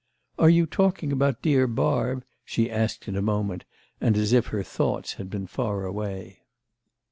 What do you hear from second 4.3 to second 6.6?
if her thoughts had been far away.